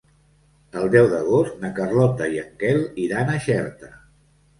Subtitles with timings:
[0.83, 3.93] El deu d'agost na Carlota i en Quel iran a Xerta.